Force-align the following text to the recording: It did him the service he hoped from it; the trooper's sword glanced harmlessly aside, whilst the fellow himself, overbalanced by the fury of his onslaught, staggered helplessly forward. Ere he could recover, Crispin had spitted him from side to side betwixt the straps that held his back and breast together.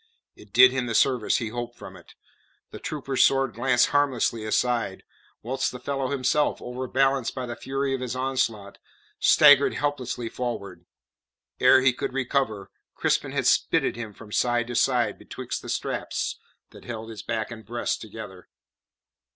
It 0.35 0.51
did 0.51 0.71
him 0.71 0.87
the 0.87 0.95
service 0.95 1.37
he 1.37 1.49
hoped 1.49 1.77
from 1.77 1.95
it; 1.95 2.15
the 2.71 2.79
trooper's 2.79 3.23
sword 3.23 3.53
glanced 3.53 3.89
harmlessly 3.89 4.43
aside, 4.45 5.03
whilst 5.43 5.71
the 5.71 5.79
fellow 5.79 6.07
himself, 6.07 6.59
overbalanced 6.59 7.35
by 7.35 7.45
the 7.45 7.55
fury 7.55 7.93
of 7.93 8.01
his 8.01 8.15
onslaught, 8.15 8.79
staggered 9.19 9.75
helplessly 9.75 10.27
forward. 10.27 10.87
Ere 11.59 11.81
he 11.81 11.93
could 11.93 12.13
recover, 12.13 12.71
Crispin 12.95 13.31
had 13.33 13.45
spitted 13.45 13.95
him 13.95 14.11
from 14.11 14.31
side 14.31 14.65
to 14.69 14.75
side 14.75 15.19
betwixt 15.19 15.61
the 15.61 15.69
straps 15.69 16.39
that 16.71 16.83
held 16.85 17.11
his 17.11 17.21
back 17.21 17.51
and 17.51 17.63
breast 17.63 18.01
together. 18.01 18.49